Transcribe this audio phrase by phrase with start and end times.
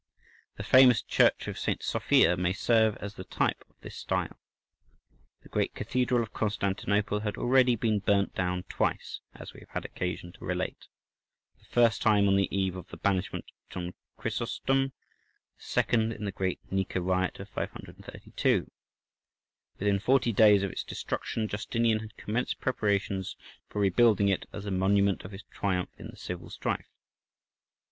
[0.57, 1.83] The famous Church of St.
[1.83, 4.39] Sophia may serve as the type of this style.
[5.43, 9.85] The great cathedral of Constantinople had already been burnt down twice, as we have had
[9.85, 10.87] occasion to relate:
[11.59, 14.93] the first time on the eve of the banishment of John Chrysostom, the
[15.63, 18.71] second in the great "Nika" riot of 532.
[19.77, 23.35] Within forty days of its destruction Justinian had commenced preparations
[23.69, 26.87] for rebuilding it as a monument of his triumph in the civil strife.